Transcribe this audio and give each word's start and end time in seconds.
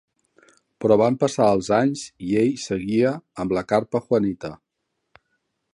Però 0.83 0.95
van 1.01 1.17
passar 1.23 1.49
els 1.57 1.69
anys 1.79 2.07
i 2.29 2.33
ell 2.45 2.49
seguia 2.63 3.13
amb 3.45 3.55
la 3.59 3.65
carpa 3.73 4.05
Juanita. 4.07 4.53